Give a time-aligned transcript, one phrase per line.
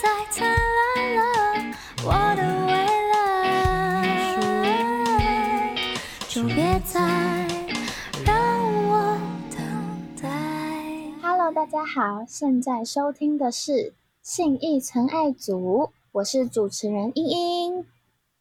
[0.00, 0.56] 再灿烂
[1.16, 1.20] 了，
[2.04, 2.72] 我的未
[3.12, 3.18] 来，
[6.28, 7.00] 就别再
[8.24, 8.32] 让
[8.86, 9.18] 我
[9.50, 9.58] 等
[10.22, 10.28] 待。
[11.20, 13.92] Hello，大家好，现在收听的是
[14.22, 17.84] 信义存爱组，我是主持人茵茵。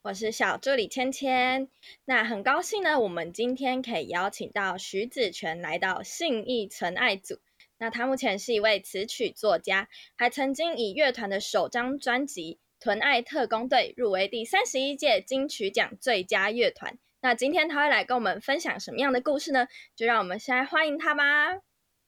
[0.03, 1.67] 我是小助理芊芊，
[2.05, 7.39] 那很高兴呢，我们今天可以邀请到徐子泉来到信义存爱组。
[7.79, 16.97] 那他目前是一位词曲作家，还曾经以乐团的首张专辑《屯爱特工队》入围第三十一届金曲奖最佳乐团。
[17.21, 19.67] 那今天他会来跟我们分享什么样的故事呢？
[19.95, 21.55] 就让我们先来欢迎他吧。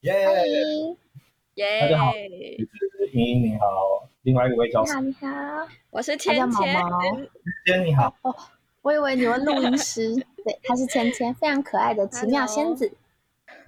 [0.02, 0.26] 耶！
[0.26, 0.98] 欢迎，
[1.56, 1.82] 耶！
[1.82, 5.28] 大家好，就是茵茵你好，另外一位叫你好，你好，
[5.92, 6.48] 我是芊芊。
[6.48, 7.00] 毛。
[7.66, 8.36] 芊你好，哦，
[8.82, 12.92] 我以为你们录音师， 对，她是芊芊，非常可爱的奇妙仙子。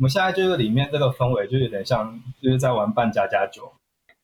[0.02, 3.72] 我们现在就是里面这个氛围就有点像就是在玩扮家家酒。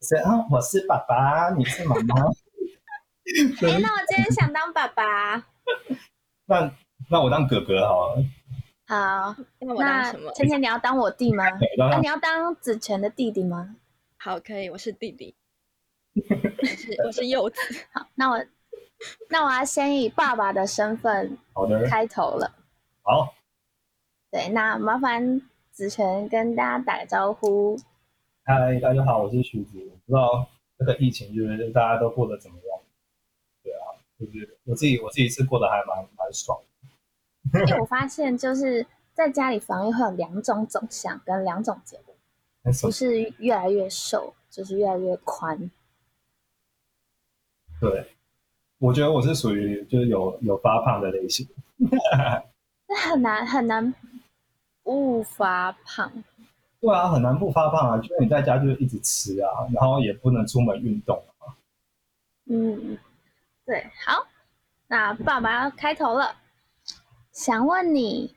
[0.02, 2.16] 是啊，我是爸爸，你是妈妈。
[2.26, 5.36] 哎、那我今天想当爸爸。
[6.50, 6.72] 那
[7.12, 8.24] 那我当哥哥好了。
[8.88, 10.32] 好，那我当什么？
[10.34, 11.44] 芊芊你要当我弟吗？
[11.78, 13.76] 那你要当子权的弟弟吗？
[14.18, 15.36] 好，可以，我是弟弟，
[16.16, 17.62] 我是我是柚子。
[17.94, 18.44] 好，那我
[19.30, 22.52] 那我要先以爸爸的身份好的，开头了。
[23.04, 23.36] 好，
[24.32, 25.40] 对，那麻烦
[25.78, 27.78] 子权跟大家打个招呼。
[28.46, 29.78] 嗨，大家好，我是徐子。
[29.78, 32.82] 我不知道这个疫情就是大家都过得怎么样？
[33.62, 36.60] 对啊，就是我自己我自己是过得还蛮蛮爽
[37.52, 37.60] 的。
[37.60, 38.84] 因为我发现就是
[39.14, 42.16] 在家里防疫会有两种走向跟两种结果，
[42.82, 45.70] 不是越来越瘦，就是越来越宽。
[47.80, 48.16] 对，
[48.80, 51.48] 我觉得我是属于就是有有发胖的类型。
[52.90, 53.94] 那很难很难
[54.88, 56.10] 不发胖。
[56.80, 61.52] 对啊，很难不发胖啊，就是你在家就是一直吃啊，然后也不能出门运动啊。
[62.46, 62.98] 嗯，
[63.66, 64.26] 对，好，
[64.88, 66.34] 那爸爸要开头了，
[67.34, 68.34] 想问你，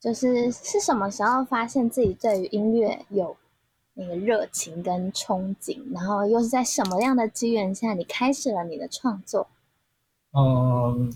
[0.00, 3.36] 就是是什么时候发现自己对于音乐有
[3.92, 9.46] 那个热情跟憧憬，然后又是在什么样的机缘下，你开始了你的创作？
[10.32, 11.12] 嗯，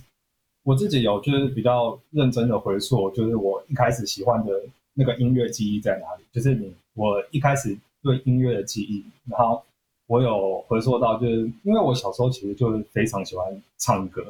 [0.69, 4.53] 我自己有就是比较认真的回溯，就是我一开始喜欢的
[4.93, 6.25] 那个音乐记忆在哪里？
[6.31, 9.63] 就是你我一开始对音乐的记忆，然后
[10.07, 14.23] 我有回溯到，就是因为我小时候其实就是非常喜欢唱歌，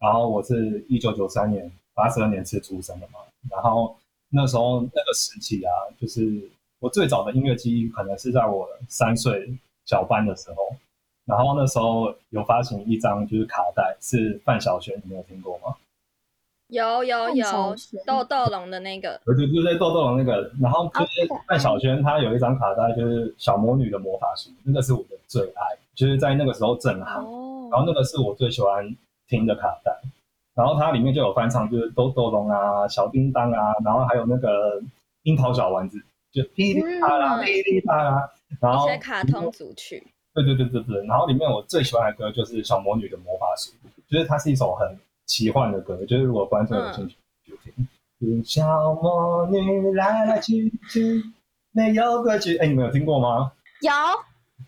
[0.00, 3.96] 然后我是一九九三年八十二年是出生的嘛，然后
[4.28, 5.70] 那时候那个时期啊，
[6.00, 6.50] 就是
[6.80, 9.56] 我最早的音乐记忆可能是在我三岁
[9.86, 10.56] 小班的时候，
[11.30, 15.74] 然后那时候有发行一张就是卡带，是范晓萱，你没有听过吗？
[16.66, 17.44] 有有有
[18.06, 25.62] 豆豆龙的那个，对对对对，豆豆龙那个，然后就是哦范晓萱，她有一张卡带，就是小魔女的魔法书，那个是我的最爱，
[25.94, 28.84] 就是在那个时候正行，哦，然后那个是我最喜欢
[29.26, 29.92] 听的卡带，
[30.54, 34.80] 然后它里面就有翻唱，就是豆豆龙啊、小叮当啊，然后还有那个
[35.24, 37.44] 樱桃小丸子，就噼里啪啦嗯。
[37.44, 38.30] 噼里啪啦，
[38.60, 43.72] 然后一些卡通组曲，对对对对对，然后里面我最喜欢的歌就是小魔女的魔法书，
[44.08, 47.72] 就是它是一首很奇幻的歌，就是如果观众有兴趣就听。
[48.22, 51.22] 嗯，小魔女来来去去，
[51.72, 52.56] 没有规矩。
[52.58, 53.50] 哎，你们有听过吗？
[53.80, 53.90] 有，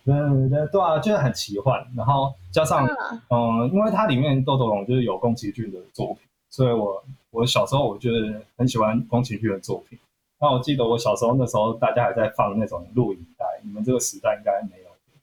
[0.05, 9.99] 对对对啊，就是很奇幻，然后加上嗯，嗯，因为它里面豆豆龙就是有宫崎骏的作品，所以我我小时候我就是很喜欢宫崎骏的作品。
[10.41, 14.82] 那我记得我小时候那时候大家还在放那种录影带，你们这个时代应该没有，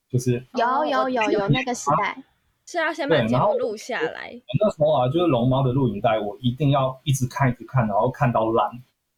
[0.09, 2.17] 就是有有有有那个时代，
[2.65, 4.31] 是要先把节目录下来。
[4.33, 8.71] 我那时候啊，就是龙猫的录影带，我一定要一直看一直看，然后看到烂。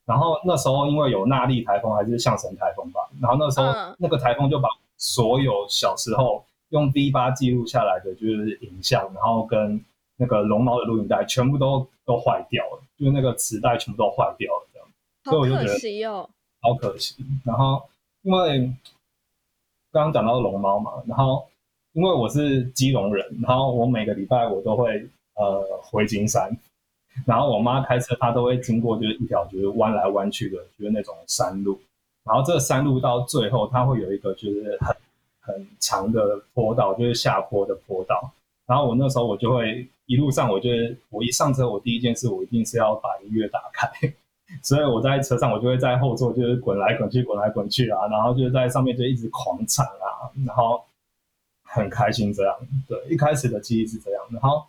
[0.04, 9.84] 然后那时候因为有纳莉台风还是象神台风吧，然后那时候嗯那个台风就把所有小时候用 V 八记录下来的就是影像，然后跟
[10.18, 14.88] 那个龙猫的录影带全部都都坏掉了，就是那个磁带全部都坏掉了，这样
[15.24, 16.30] 所以好可我就觉得惜哦，
[16.62, 17.16] 好可惜。
[17.46, 17.82] 然后
[18.24, 18.74] 因为
[19.92, 21.46] 刚刚讲到龙猫嘛，然后
[21.94, 25.06] 因为我是基隆人，然后我每个礼拜我都会
[25.36, 26.50] 呃回金山，
[27.26, 31.80] 然后我妈开车她都会经过就是一条就是弯来弯去的，就是那种山路，
[32.24, 34.96] 然后这个山路到最后它会有一个就是很
[35.42, 38.32] 很长的坡道，就是下坡的坡道。
[38.68, 43.90] 然后我那时候我就会一路上，我就是我一上车，我第一件事我一定是要把音乐打开，
[44.62, 50.84] 所以我在车上我就会在后座就是滚来滚去，滚来滚去啊，然后就是在上面就一直狂唱啊，然后
[51.64, 52.56] 很开心这样。
[52.88, 54.66] 对，一开始的记忆是这样，然后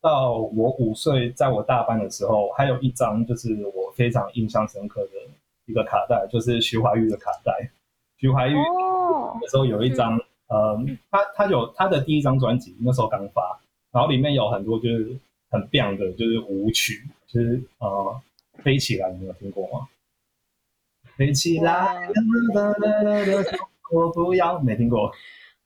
[0.00, 5.10] 到我五岁，在我大班的时候，还有一张就是我非常印象深刻的
[5.66, 7.70] 一个卡带，就是徐怀钰的卡带。
[8.18, 10.16] 徐怀钰哦，那时候有一张、
[10.48, 10.78] 呃，
[11.10, 13.58] 他他有他的第一张专辑，那时候刚发，
[13.90, 15.16] 然后里面有很多就是
[15.50, 18.20] 很棒的，就是舞曲，就是呃，
[18.62, 19.88] 飞起来，你有听过吗？
[21.16, 22.08] 飞起来，
[23.90, 25.12] 我不要，没听过，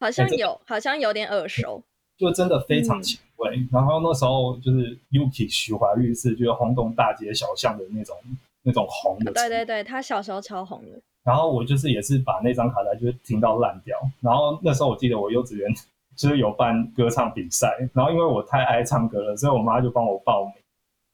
[0.00, 1.82] 好像有，好像有点耳熟，
[2.16, 3.64] 就真的非常前卫。
[3.70, 8.16] 然后那时候就是 Yuki 徐怀钰是就是轰动大街小巷的那种
[8.62, 11.00] 那种红的，对对对，他小时候超红的。
[11.22, 13.96] 然后我就是也是把那张卡带就是听到烂掉。
[14.20, 15.72] 然后那时候我记得我幼稚园
[16.16, 20.54] 就是有办歌唱比赛，然后因为我太爱唱歌了，所以我妈就帮我报名。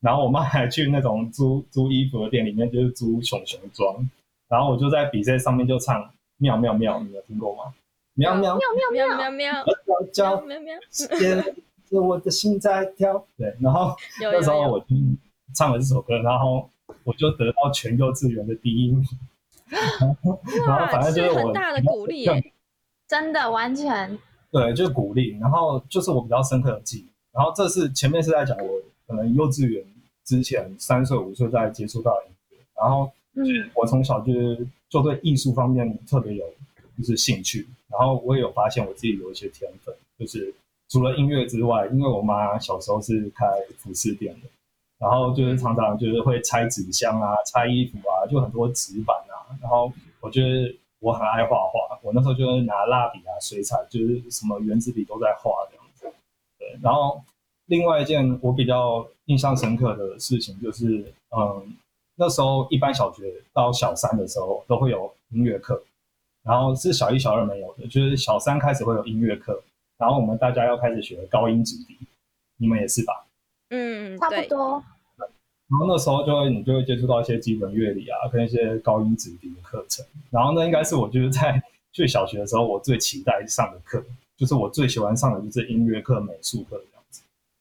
[0.03, 3.97] 然后我妈还去那种租租衣服的店里面，就是租熊熊装。
[4.49, 7.73] 然后我就在比赛上面就唱妙妙妙，你有听过吗？
[8.15, 8.61] 妙妙妙
[8.93, 9.65] 妙妙妙妙，
[10.13, 10.75] 叫叫妙妙，
[11.89, 13.25] 着 我的心在跳。
[13.39, 14.87] 对，然后那时候我就
[15.55, 16.69] 唱了这首歌，然后
[17.05, 19.03] 我就得到全幼稚园的第一名。
[20.67, 22.27] 然后反正就是我很大的鼓励，
[23.09, 24.19] 真的完全
[24.51, 25.39] 对，就是鼓励。
[25.39, 27.09] 然后就是我比较深刻的记忆。
[27.33, 28.69] 然后这是前面是在讲我
[29.07, 29.83] 可能幼稚园
[30.25, 33.43] 之前三岁五岁在接触到音乐，然后嗯，
[33.75, 36.45] 我从小就是就对艺术方面特别有
[36.99, 37.67] 就是兴趣。
[37.89, 40.55] 然后我也有发现我自己有一些天分，就是
[40.89, 43.47] 除了音乐之外，因为我妈小时候是开
[43.77, 44.49] 服饰店的，
[44.99, 49.53] 然后就是常常就是会拆纸箱啊、拆衣服啊，就很多纸板啊。
[49.61, 56.07] 然后我觉得我很爱画画，我那时候就是拿蜡笔啊、水彩，就是什么圆珠笔都在画这样子。
[56.59, 57.23] 对，然后
[57.73, 61.03] 另外一件我比较印象深刻的事情就是，
[61.35, 61.75] 嗯，
[62.17, 65.83] 那时候一般小学到小三的时候都会有音乐课，
[66.43, 69.63] 然后是小一、小二没有的，就是小三开始会有音乐课，
[69.97, 71.97] 然后我们大家要开始学高音指笛，
[72.59, 73.25] 你们也是吧？
[73.71, 74.85] 嗯，差不多。
[75.71, 80.05] 然后那时候就会你就会接触到一些基本乐理啊，跟一些高音指笛的课程。
[80.31, 84.05] 然后那应该是我就是在去小学的时候，我最期待上的课，
[84.37, 86.79] 就是我最喜欢上的就是音乐课、美术课。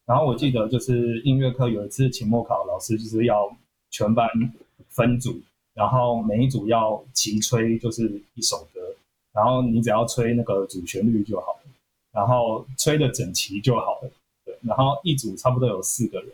[0.06, 3.56] 然后我记得就是音乐课有一次期末考，老师就是要
[3.90, 4.28] 全班
[4.90, 5.40] 分组，
[5.74, 8.82] 然后每一组要齐吹就是一首歌，
[9.32, 11.72] 然后你只要吹那个主旋律就好了，
[12.12, 14.12] 然后吹的整齐就好了。
[14.44, 16.30] 对，然后一组差不多有四个人。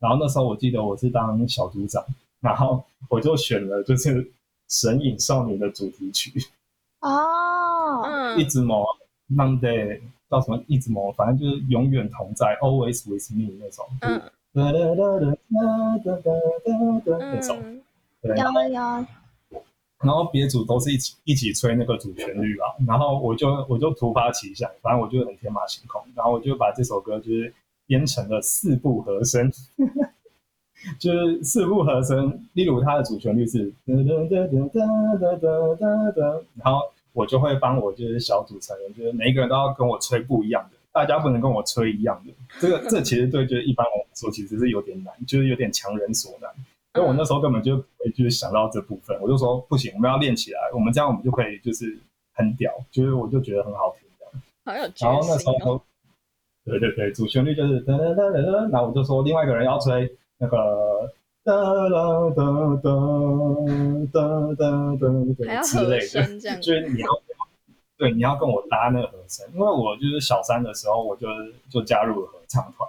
[0.00, 2.04] 然后那时候我记得我是当小组长，
[2.40, 4.24] 然后我就选了就是
[4.68, 6.32] 《神隐少女》的主题曲
[7.00, 8.84] 哦，嗯，一直魔
[9.32, 10.00] Monday
[10.32, 14.20] 叫什么一直魔，反正就是永远同在 Always with me 那种，嗯，
[14.52, 15.30] 哒哒哒哒
[16.02, 16.40] 哒哒
[17.04, 17.80] 哒那种，
[18.20, 18.44] 对，有
[18.74, 19.06] 有。
[20.00, 27.54] 然后别组都是一起一起吹那个主旋律吧，然后我就我就突发奇想，反正我就很天马行空，然后我就把这首歌就是。
[27.84, 29.52] 编成了四部和声，
[30.98, 32.46] 就是四部和声。
[32.54, 36.22] 例如，它的主旋律是哒哒哒哒哒哒哒哒，
[36.54, 36.80] 然后
[37.12, 42.32] 我就会帮我就是小组成员，就是每一个人都要跟我吹不一样的，大家不能跟我吹一样的。
[42.60, 46.50] 这个这其实对就是一般来说其实是有点难，就是有点强人所难。
[46.94, 47.76] 因为我那时候根本就
[48.14, 51.96] 就是想到这部分，我就说不行，我们要练起来，我们这样我们就可以就是
[52.34, 54.42] 很屌，就是我就觉得很好听这样。
[54.64, 55.82] 好有然后那时候。
[56.64, 61.12] 对对对，主旋律就是噔噔噔噔噔，然后我就说另外一个人要吹那个
[61.44, 62.42] 哒哒哒
[62.82, 62.88] 哒
[64.12, 67.08] 哒哒哒之类的，就是你要
[67.96, 71.26] 对你要跟我搭那个和声，因为我就是小三的时候，我就
[71.68, 72.88] 就加入了合唱团。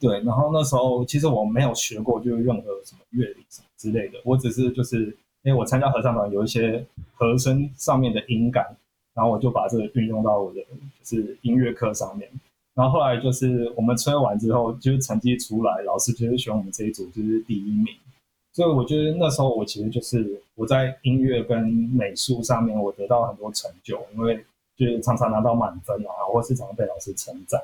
[0.00, 5.04] 对，然后那时候其实我没有学过就是任何什么乐理什么之类的，我只是就是
[5.42, 6.84] 因为我参加合唱团有一些
[7.14, 8.76] 和声上面的音感。
[9.14, 10.60] 然后我就把这个运用到我的
[11.00, 12.28] 就是音乐课上面，
[12.74, 17.86] 然后后来就是我们吹完之后，就是成绩出来，老师就是选我们这一组就是第一名，
[18.52, 24.44] 所以我觉得那时候我其实就是我在音乐跟美术上面我得到很多成就，因为
[24.76, 27.62] 就是常常拿到满分啊，或是常常被老师称赞，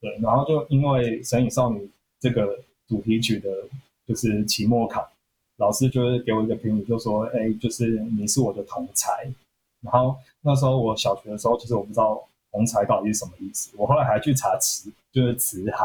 [0.00, 1.78] 对，然后就因为《神隐少女》
[2.18, 2.58] 这个
[2.88, 3.50] 主题曲的，
[4.06, 5.06] 就是期末考，
[5.58, 9.30] 老师就是给我一个评语，就说，哎，就是你是我的同才。
[9.82, 13.70] 然后那时候我小学的时候，其实我不知道“同才”到底是什么意思。
[13.76, 15.84] 我后来还去查词，就是“词海”。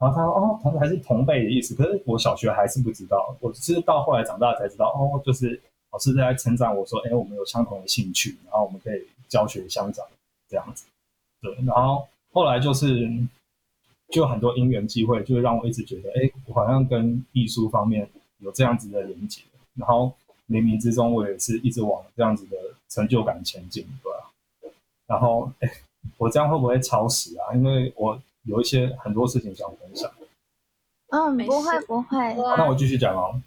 [0.00, 3.36] 然后他说：“哦，同才是同辈的意思。”可是我小学还是不知道。
[3.40, 5.60] 我是到后来长大才知道，哦，就是
[5.92, 10.02] 老师在称赞我说：“哎，我们有相同的兴趣，然后我们可以教学相长
[10.48, 10.86] 这样子。”
[11.42, 11.54] 对。
[11.66, 13.06] 然后后来就是
[14.08, 19.42] 就很多因缘机会，就让我一直觉得，哎，我好像跟艺术方面有这样子的连接。
[19.74, 20.12] 然后
[20.48, 22.56] 冥冥之中，我也是一直往这样子的。
[22.90, 24.72] 成就感前进，对吧？
[25.06, 25.70] 然后，哎，
[26.16, 27.54] 我这样会不会超时啊？
[27.54, 30.10] 因为我有一些很多事情想分享。
[31.10, 32.34] 嗯，不会不会。
[32.56, 33.40] 那我继续讲哦。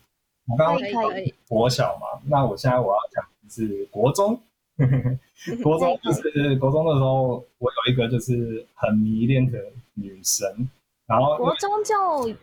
[0.47, 1.33] 我刚刚可以可以。
[1.47, 4.41] 国小嘛，那我现在我要讲的是国中。
[5.61, 9.59] 国中就是国中的时候，我有一个就是很迷恋的
[9.93, 10.67] 女神，
[11.05, 12.35] 然后国中就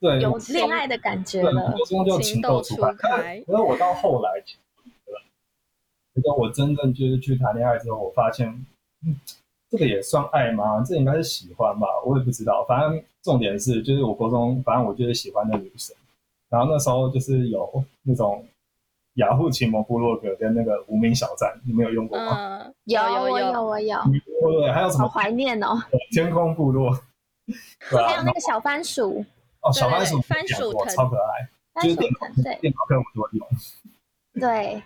[0.00, 1.70] 对有恋爱的感觉对，了。
[1.72, 3.40] 国中就情窦初开。
[3.42, 4.56] 可是我到后来，觉
[6.22, 8.48] 得我真正就是去谈恋爱之后，我发现，
[9.06, 9.16] 嗯，
[9.72, 10.84] 这个也算爱吗？
[10.86, 11.86] 这应该是喜欢吧？
[12.04, 12.62] 我也不知道。
[12.68, 15.96] 反正重点是，就是我国中，反正我就是喜欢的女生。
[16.50, 18.44] 然后那时候就是有那种
[19.14, 22.58] 雅虎奇摩部落格跟那个无名小站，你们有用过吗？
[22.58, 23.98] 嗯，有有我有我有，
[24.42, 25.82] 对对，还有什么好怀念哦。
[26.10, 26.94] 天空部落，
[27.88, 29.24] 对 啊还有，那个小番薯，
[29.62, 33.48] 哦，小番薯对番薯藤超可爱，番薯就是电藤对电脑课我都会用。
[34.34, 34.82] 对，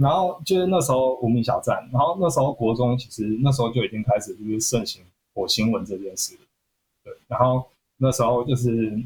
[0.00, 5.02] 然后就是那时候无名小站，然后那时候国中其实那时候就已经开始就是盛行
[5.34, 6.34] 火星文这件事，
[7.04, 8.98] 对，然后那时候就是，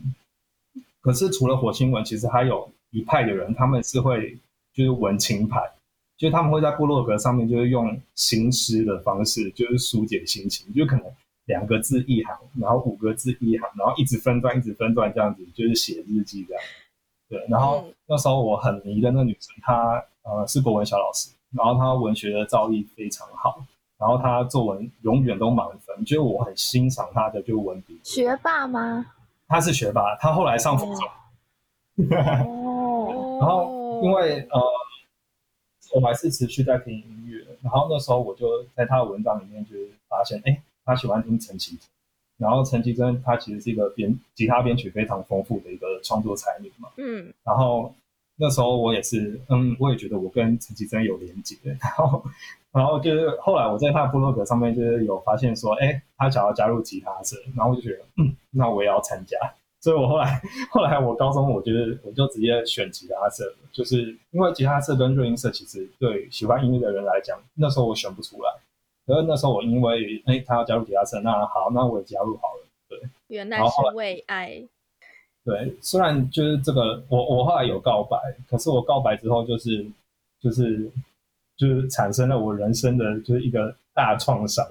[1.00, 4.38] 可是除了火星文，其实还有一派的人，他们是会
[4.72, 5.60] 就是文青派，
[6.16, 11.04] 就是他们会在部落格上面就是用行诗的方式，就是疏解心情，就可能
[11.46, 16.62] 两个字一行，然后五个字一行，然后一直分段，一直分段这样子，就是写日记这样。
[17.28, 23.64] 对，然后那时候我很迷的那女生，她呃是国文小老师，然后他文学的造诣非常好，
[23.96, 27.98] 然后他作文永远都满分，就是我很欣赏他的就文笔。
[28.02, 29.06] 学霸吗？
[29.46, 31.06] 他是学霸，他后来上辅中，
[32.46, 34.60] 哦， 然后因为呃
[35.94, 41.88] 我还是持续在听音乐，然后那时候我就在他的文章里面就是发现，哎，他喜欢听陈绮贞。
[42.36, 47.94] 然后陈绮贞她其实是一个编吉他编曲非常丰富的一个创作才女嘛，嗯然后
[48.36, 52.24] 那时候我也是，嗯，我也觉得我跟陈绮贞有连接，然后，
[52.72, 59.38] 然后就是后来我在他的部落格上面就是有发现说，哎，他想要加入吉他社，然后我就觉得，嗯，那我也要参加，
[59.80, 68.50] 所以我后来 后来我高中我就是我就直接选吉他社，就是因为吉他社跟热音社其实对喜欢音乐的人来讲，那时候我选不出来，
[69.06, 72.66] 可是那时候我因为哎他要加入吉他社，那好，那我也加入好了。
[72.88, 73.00] 对。
[73.28, 74.62] 原来是为爱，
[75.44, 78.16] 对，虽然就是这个，我我后来有告白，
[78.48, 79.86] 可是我告白之后，就是
[80.40, 80.90] 就是
[81.56, 84.66] 就是产生了我人生的就是一个大创伤。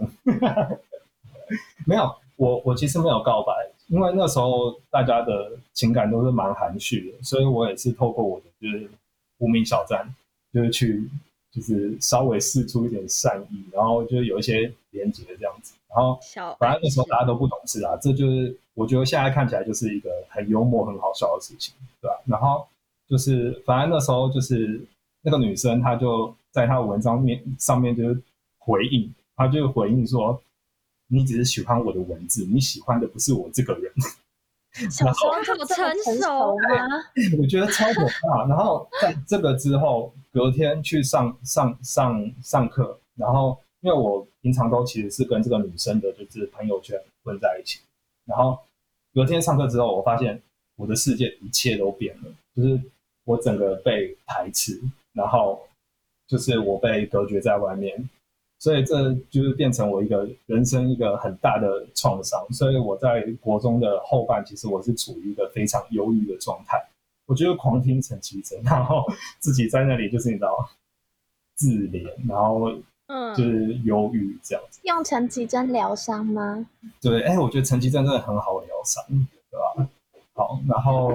[1.85, 3.53] 没有，我我其实没有告白，
[3.87, 8.89] 因为那时候大家的情感都是蛮含蓄的，所以我也是透过我的就是
[9.37, 10.07] 无名小站，
[10.51, 11.07] 就是去
[11.53, 22.65] 就是稍微试出一点善意，然后就是有一些连接这样子，然后小反正那时候大家都不懂事啊，这就是我觉得现在看起来就是一个很幽默、很好笑的事情，对吧、然后
[23.07, 24.81] 就是反正那时候就是
[25.21, 28.19] 那个女生，她就在她的文章面上面就是
[28.57, 30.41] 回应，她就回应说
[31.07, 33.91] ：“你只是喜欢我的文字，你喜欢的不是我这个人。”
[34.89, 36.87] 小时候就这么成熟吗？
[37.39, 38.45] 我觉得超可怕。
[38.47, 47.79] 然后在这个之后，隔天去上上上上课，然后因为我平常都其实是跟这个女生的就是朋友圈混在一起，
[48.25, 48.57] 然后
[49.13, 50.41] 隔天上课之后，我发现
[50.75, 52.81] 我的世界一切都变了，就是
[53.25, 54.81] 我整个被排斥，
[55.13, 55.61] 然后
[56.27, 58.09] 就是我被隔绝在外面。
[58.63, 62.41] 所以这就是变成我一个人生一个很大的创伤。
[62.53, 66.81] 所以我在国中的后半，其实我是处于一个非常忧郁的状态。
[67.25, 69.03] 我觉得狂听陈绮贞，然后
[69.39, 70.69] 自己在那里就是你知道
[71.55, 72.71] 自怜，然后
[73.07, 74.79] 嗯就嗯，是忧郁这样子。
[74.83, 76.65] 用陈绮贞疗伤吗？
[77.01, 79.03] 对，哎，我觉得陈绮贞真的很好疗伤，
[79.51, 79.89] 对吧？
[80.35, 81.11] 好，然后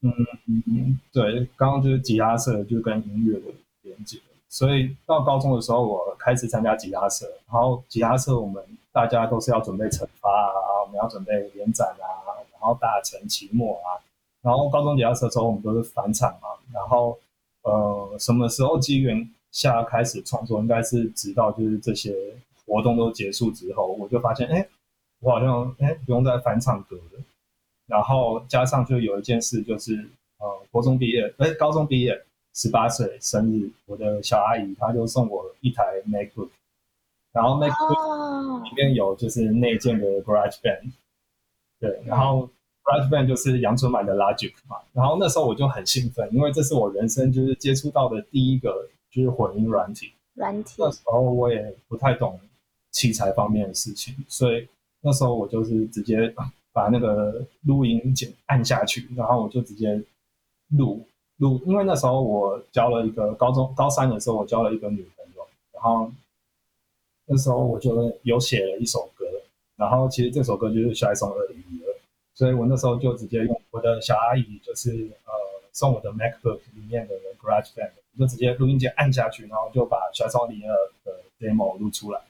[0.00, 0.10] 嗯
[0.46, 4.18] 嗯，对，刚刚就是吉他社就跟音乐的连接。
[4.48, 8.62] 所以到高中的时候，我开始参加吉他社，然后吉他社我们
[8.92, 13.96] 大家都是要准备惩罚啊，我们要准备联展啊，然后大成、期末啊，
[14.42, 17.18] 然后高中吉他社之后我们都是返场嘛，然后
[17.62, 22.14] 呃什么时候机缘下开始创作，应该是直到就是这些
[22.66, 24.68] 活动都结束之后，我就发现哎，
[25.20, 27.22] 我好像哎不用再返场歌了，
[27.86, 29.94] 然后加上就有一件事就是
[30.38, 32.22] 呃国中毕业，哎高中毕业。
[32.54, 36.48] 十八岁生日，我的小阿姨她就送我一台 MacBook，
[37.32, 40.90] 然后 MacBook 哦，里面有就是内建的 GarageBand，
[41.78, 42.48] 对，然后
[42.84, 52.38] GarageBand 就是阳春版的 Logic 嘛，然后那时候我就很兴奋，因为这是我人生就是接触到的第一个就是混音软体，软体那时候我也不太懂
[52.90, 54.66] 器材方面的事情，所以
[55.00, 56.34] 那时候我就是直接
[56.72, 60.02] 把那个录音键按下去，然后我就直接
[60.76, 61.06] 录。
[61.40, 66.10] 录，因为那时候我交了一个高中高三的时候，我交了一个女朋友，然后
[67.26, 69.26] 那时候我就有写了一首歌，
[69.76, 71.88] 然后其实这首歌就是下一送二零一二，
[72.34, 74.90] 所以我那时候就直接用我的小阿姨，就是
[75.24, 75.32] 呃
[75.72, 82.20] 送我的 MacBook 里面的 GarageBand 就直接录音键按下去，然后就把《小松里尔》的 demo 录出来。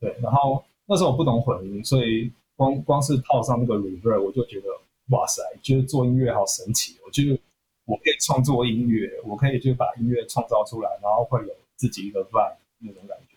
[0.00, 4.68] 对，然后那时候我不懂混音，所以光光是套上那个 reverb，我就觉得
[5.10, 7.10] 哇塞，就是做音乐好神奇我！
[7.10, 7.38] 就是
[7.90, 13.36] 我可以创作音乐，我可以去把音乐创造出来，然后会有自己一个 vibe 那种感觉。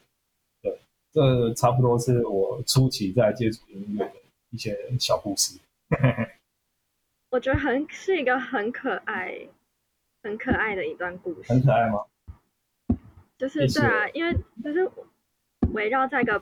[0.62, 0.80] 对，
[1.12, 4.14] 这差不多是我初期在接触音乐的
[4.52, 5.60] 一些小故事。
[7.32, 9.36] 我觉得很是一个很可爱、
[10.22, 11.52] 很可爱的一段故事。
[11.52, 12.06] 很可爱吗？
[13.40, 14.88] 就是对啊，因为就是
[15.74, 16.40] 围绕在一个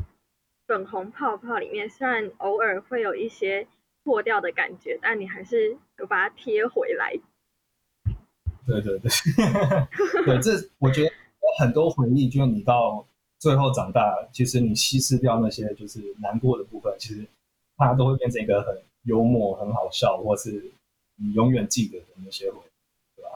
[0.68, 3.66] 粉红泡泡里面，虽然偶尔会有一些
[4.04, 7.18] 破掉的感觉，但你还是有把它贴回来。
[8.66, 9.10] 对对对，
[10.26, 11.12] 对，这我觉得
[11.60, 13.06] 很多回忆，就是你到
[13.40, 17.26] 最后长大，其实你稀释掉那些就是难过的部分，其实
[17.78, 20.72] 它都会变成一个很幽默、很好笑，或是
[21.16, 23.30] 你永远记得的那些回忆，对吧？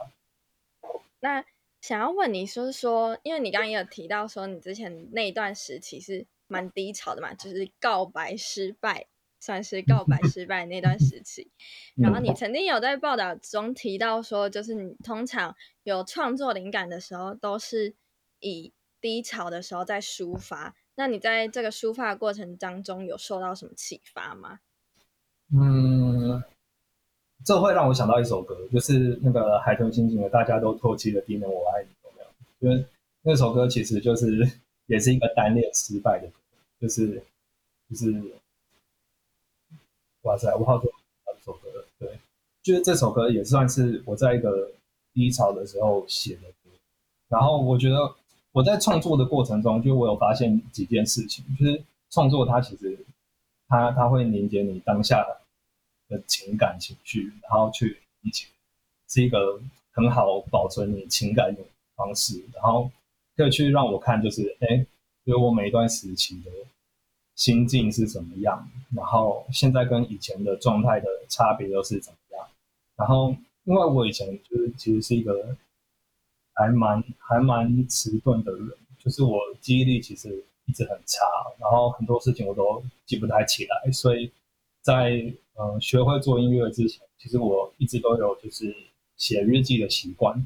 [1.20, 1.44] 那
[1.80, 9.06] 想要问你，说是说，因为你刚刚也有提到说，你之前那一段时期是蛮低潮的嘛，就是告白失败，
[9.46, 11.48] 算是告白失败那段时期。
[11.94, 17.94] 然后你曾经有在报道中提到说，就是你通常有创作灵感的时候，都是
[18.40, 20.74] 以低潮的时候在抒发。
[20.96, 24.58] 那你在这个抒发过程当中，有受到什么启发吗？
[25.54, 26.42] 嗯，
[27.44, 32.28] 这会让我想到一首歌，就是那个海豚刑警的《大家都唾弃的敌人我爱你》，有没有？
[32.58, 32.84] 因为
[33.22, 34.26] 那首歌其实就是
[34.86, 36.40] 也是一个单恋失败的歌，
[36.80, 37.22] 就是
[37.88, 38.12] 就是，
[40.26, 40.92] 哇塞，我好多
[41.26, 41.68] 这首歌，
[41.98, 42.18] 对，
[42.62, 44.70] 就是这首歌也算是我在一个
[45.14, 46.70] 低潮的时候写的歌。
[47.28, 48.14] 然后我觉得
[48.52, 52.98] 我在创作的过程中，就我有发现几件事情，就是创作它其实。
[53.68, 55.26] 它它会凝结你当下
[56.08, 58.46] 的情感情绪，然后去理解，
[59.08, 61.60] 是一个很好保存你情感的
[61.96, 62.44] 方式。
[62.54, 62.88] 然后
[63.34, 64.86] 可以去让我看，就是哎，
[65.24, 66.50] 就是我每一段时期的
[67.36, 72.48] 心境是怎么样，然后现在跟以前的状态的差别又是怎么样。
[72.96, 75.56] 然后因为我以前就是其实是一个
[76.54, 80.44] 还蛮还蛮迟钝的人，就是我记忆力其实。
[80.68, 81.24] 一直很差，
[81.60, 84.28] 然后很多事情我都记不太起来，所以
[84.82, 85.10] 在
[85.54, 88.74] 嗯学会做音乐之前，其实我一直都有就是
[89.16, 90.44] 写日记的习惯，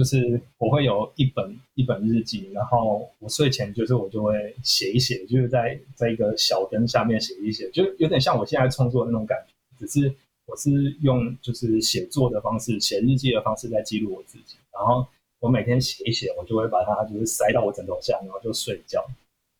[0.00, 4.32] 就是我会有一本一本日记，然后我睡前就是我就会
[4.62, 10.10] 写一写，就是在在一个小灯下面写一写，就有点像我现在创作的那种感觉，只是
[10.46, 10.70] 我是
[11.02, 15.06] 用就是写作的方式，写日记的方式在记录我自己，然后
[15.38, 19.06] 我每天写一写，我就会把它就是塞到我枕头下，然后就睡觉。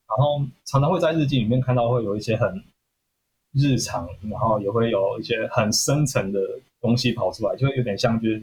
[0.09, 2.65] 然后常常会在日记里面看到会有一些很
[3.53, 6.41] 日常，然后也会有一些很深层的
[6.81, 8.41] 东西跑出来，就有点像就是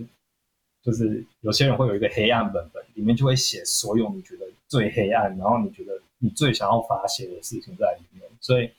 [0.87, 8.25] 就是有些人会有一个黑暗本本，里面就会写所有你觉得最黑暗，然后你觉得你最想要发泄的事情在里面。
[8.39, 8.69] 所以，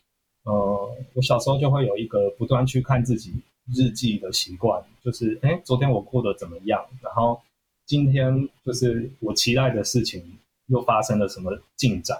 [0.44, 3.34] 呃，我小时候就会有一个不断去看自己
[3.76, 6.82] 日记的习惯，就是哎，昨天我过得怎么样？
[7.02, 7.38] 然后
[7.84, 10.24] 今天就是我期待的事情
[10.68, 12.18] 又发生了什么进展？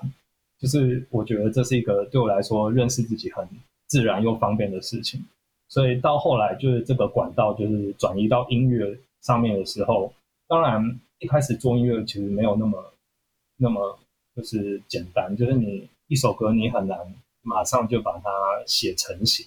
[0.61, 3.49] 就是我觉得这是一个对我来说认识自己很
[3.87, 5.25] 自然又方便的事情，
[5.67, 10.13] 所以到后来就是这个管道就是转移到音乐上面的时候，
[10.47, 12.93] 当然一开始做音乐其实没有那么
[13.57, 13.99] 那么
[14.37, 16.99] 就是简单，就是你一首歌你很难
[17.43, 18.31] 马上就把它
[18.67, 19.47] 写成型，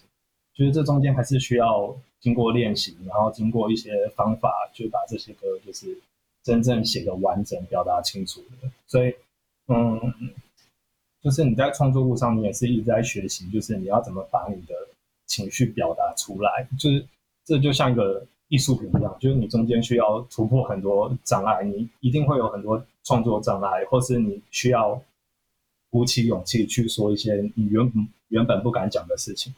[0.54, 5.98] 就是这中间还是需要经过练习，然后经过一些方法，就把这些歌就是
[6.44, 9.16] 真正写的完整、表达清楚的，所以
[9.68, 10.14] 嗯。
[11.24, 14.74] 就是你在创作路上，你也是一直在学习，就是你要怎么把你的
[15.28, 16.68] 情绪表达出来。
[16.80, 17.06] 就是
[17.46, 25.02] 这就像个艺术品一样，就是你中间需要突破很多障碍，你一定会有很多创作障碍，或是你需要
[25.90, 27.92] 鼓起勇气去说一些你原
[28.28, 29.56] 原本不敢讲的事情。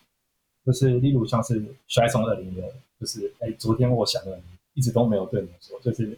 [0.65, 2.62] 就是例如像是摔松二零的，
[2.99, 4.39] 就是哎，昨天我想了，
[4.75, 6.17] 一直都没有对你说，就是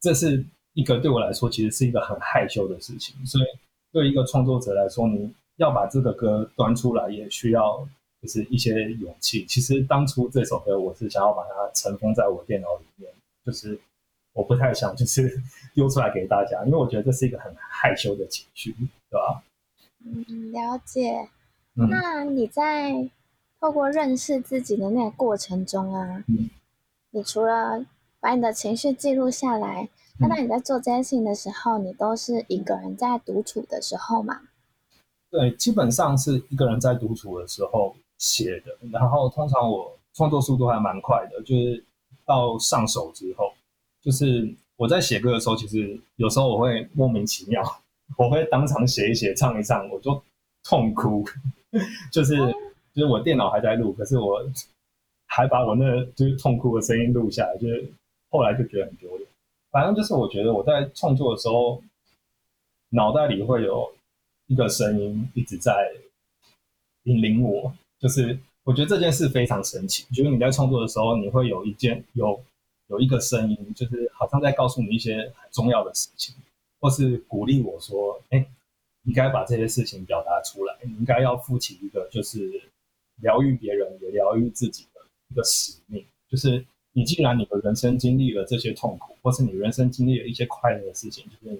[0.00, 3.44] 这是一个对我来说其实是一个很害羞的事情，所以。
[3.92, 7.88] 对一个创作者来说，你要把这个歌端出来，也需要
[8.24, 9.44] 就是一些勇气。
[9.44, 13.12] 其实当初这首歌，我是想要把它尘封在我电脑里面，
[13.44, 13.78] 就是
[14.32, 15.38] 我不太想就是
[15.74, 18.74] 丢出来给大家，因为我觉得这是一个很害羞的情绪，
[19.10, 19.44] 对吧？
[20.06, 21.28] 嗯，了解。
[21.74, 23.10] 那你在
[23.60, 26.24] 透过认识自己的那个过程中啊，
[27.10, 27.84] 你除了
[28.20, 29.90] 把你的情绪记录下来。
[30.18, 34.40] 那当你在做这件事情的时候，你都是一个人在独处的时候嘛？
[35.28, 38.76] 对，基本上是一个人在独处的时候写的。
[38.90, 41.84] 然后通常我创作速度还蛮快的，就是
[42.24, 43.52] 到上手之后，
[44.00, 47.62] 就是我在写歌的时候，其实有时候我会莫名其妙，
[48.16, 50.22] 我会当场写一写，唱一唱，我就
[50.62, 51.22] 痛哭，
[52.10, 52.36] 就是
[52.94, 54.42] 就是我电脑还在录，可是我
[55.26, 57.92] 还把我那就是痛哭的声音录下来，就是
[58.30, 59.28] 后来就觉得很丢脸。
[59.70, 61.82] 反正就是我觉得我在创作的时候，
[62.90, 63.92] 脑袋里会有
[64.46, 65.92] 一个声音一直在
[67.04, 72.38] 引领我，就是我觉得这件事非常神奇，就是你在创作的时候，你会有一件有。
[72.88, 76.34] 有一个声音，就是好像在告诉你一些很重要的事情，
[76.78, 78.46] 或是鼓励我说：“哎，
[79.00, 82.62] 你该把这些事情表达出来，你应该要负起一个就是
[83.22, 86.04] 疗愈别人也疗愈自己的一个使命。
[86.28, 86.62] 就是
[86.92, 91.58] 你既然你的人生经历了这些痛苦，或是你人生经历了一些快乐的事情，就是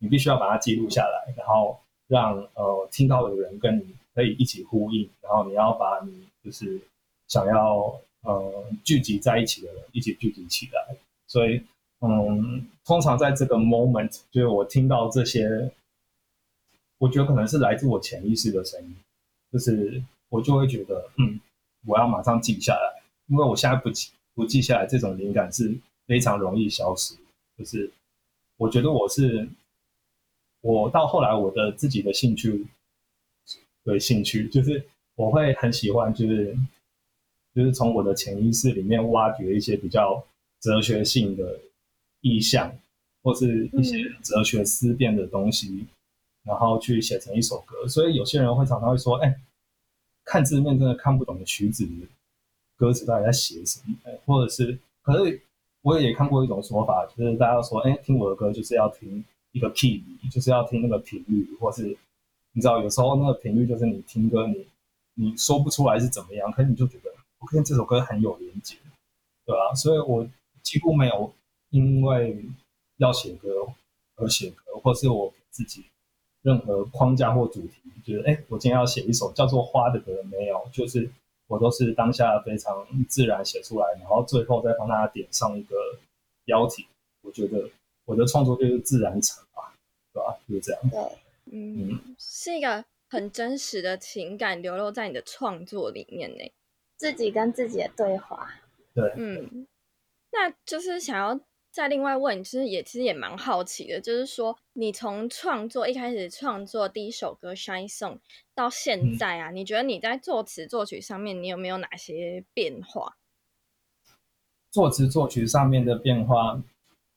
[0.00, 6.80] 你必须要把它记录下来，然后让呃听到的人跟你可以一起呼应，然后你要把你就是
[7.28, 10.96] 想要。”呃，聚集在一起的人一起聚集起来，
[11.28, 11.62] 所以，
[12.00, 15.70] 嗯，通常在这个 moment，就是我听到这些，
[16.98, 18.96] 我觉得可能是来自我潜意识的声音，
[19.52, 21.38] 就是我就会觉得，嗯，
[21.86, 27.14] 我要马上记下来，因为我现在不记不记下来，这种灵感是非常容易消失。
[27.56, 27.88] 就是
[28.56, 29.48] 我觉得我是，
[30.62, 32.66] 我到后来我的自己的兴趣，
[33.86, 36.54] 对兴趣，就是我会很喜欢，就是。
[37.54, 40.22] 就是从我的潜意识里面挖掘一些比较
[40.60, 41.58] 哲学性的
[42.20, 42.70] 意象，
[43.22, 45.86] 或是一些哲学思辨的东西，
[46.44, 47.88] 然后去写成一首歌。
[47.88, 49.40] 所以有些人会常常会说：“哎，
[50.22, 51.88] 看字面真的看不懂的曲子
[52.76, 53.96] 歌词到底在写什么。”
[54.26, 55.40] 或者是，可是
[55.80, 61.96] 我也看过一种说法，就是大家说：“哎，听我的歌就是要听一个 key，就是要听那个频率，或是
[62.56, 64.66] 你知道，有时候那个频率就是你听歌，你
[65.12, 68.76] 你说不出来是怎么样，可是你就觉得。”我跟这首歌很有连接，
[69.44, 69.74] 对吧？
[69.74, 70.26] 所以我
[70.62, 71.30] 几乎没有
[71.68, 72.42] 因为
[72.96, 73.50] 要写歌
[74.16, 75.84] 而写歌，或是我自己
[76.40, 81.08] 任何框架或主题，觉得哎，我今天要写一首叫做《花》的歌，没有，就是
[81.46, 85.76] 我都是当下非常自然写出来，然后最后再帮大家点上一个
[86.46, 86.86] 标题。
[87.20, 87.68] 我觉得
[88.06, 89.74] 我的创作就是自然成吧，
[90.14, 90.34] 对吧？
[90.48, 90.80] 就是这样。
[90.88, 91.18] 对，
[91.56, 96.52] 嗯，是一个很真实的情感流露在你的创作里面呢。
[96.96, 98.50] 自己跟自己的对话，
[98.94, 99.66] 对，嗯，
[100.32, 101.38] 那就是想要
[101.70, 108.14] 再另外问，其实也其实也蛮好奇的，就是说你从创作一开始创作第一首歌《Shine Song》
[108.54, 113.16] 到现在啊，你觉得你在作词作曲上面你有没有哪些变化？
[114.70, 116.62] 作词作曲上面的变化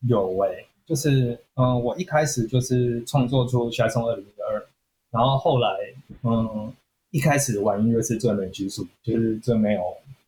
[0.07, 4.67] 有诶，就是嗯，我一开始就是创作出《Shine Song》二零一二，
[5.11, 5.69] 然后后来
[6.23, 6.73] 嗯。
[7.11, 9.81] 一开始玩音乐是最没拘束，就是最没有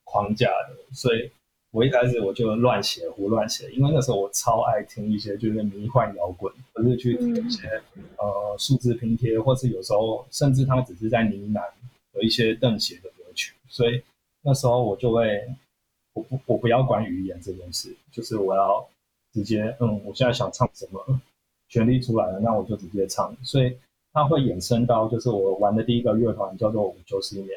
[0.04, 1.30] 框架的，所以
[1.70, 7.68] 我一开始我就乱写胡乱写，因为那时候我超爱听一些就是迷幻摇滚，或是去听一些
[8.18, 11.62] 呃数字拼贴，或是有时候甚至他们只是在呢喃
[12.16, 14.02] 有一些邓写的歌曲，所以
[14.42, 15.48] 那时候我就会
[16.14, 18.90] 我不我不要管语言这件事，就是我要
[19.34, 21.22] 直接嗯我现在想唱什么，
[21.68, 23.78] 旋律出来了，那我就直接唱，所以。
[24.14, 27.50] 它会衍生到，就是我玩的第一个乐团叫做五九四年。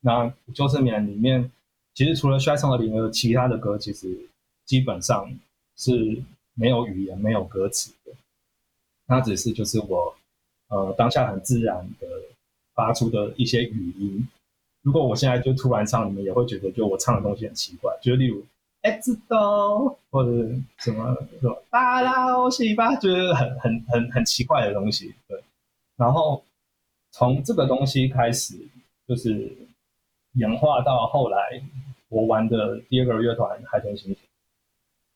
[0.00, 1.50] 那五九四年里面，
[1.94, 4.28] 其实除了《摔上的灵儿》，其他的歌其实
[4.66, 5.26] 基本上
[5.78, 8.12] 是没有语言、没有歌词的。
[9.06, 10.14] 它只是就是我
[10.68, 12.06] 呃当下很自然的
[12.74, 14.28] 发出的一些语音。
[14.82, 17.90] 如果我现在就突然唱，你们也会觉得就我唱的东西很奇怪。
[18.02, 18.44] 就例如
[18.84, 20.30] “哎知道”或者
[20.78, 25.14] 什么什么“巴拉欧西巴”，就是很很很很奇怪的东西。
[25.26, 25.42] 对。
[25.96, 26.42] 然后
[27.10, 28.54] 从这个东西开始，
[29.08, 29.56] 就是
[30.34, 31.62] 演化到后来，
[32.08, 34.16] 我玩的第二个乐团海豚星星，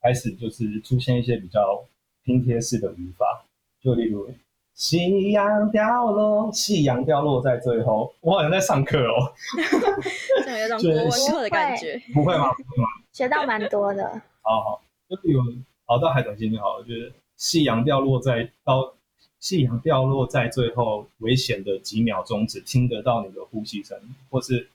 [0.00, 1.84] 开始就是出现一些比较
[2.24, 3.44] 拼贴式的语法，
[3.82, 4.30] 就例如
[4.74, 9.34] 夕阳掉落，夕阳掉落在最后，我好像在上课哦，
[10.60, 12.52] 有种国文课的感觉，不会吗？
[12.54, 12.88] 不会吗？
[13.18, 14.22] 学到蛮多的。
[14.42, 15.42] 好 好，就比如
[15.86, 18.94] 好到海豚星星好了，就是夕阳掉落在到。
[19.40, 23.96] 夕阳掉落在最后，危险的几秒钟，只听得到你的呼吸声，
[24.30, 24.68] 或是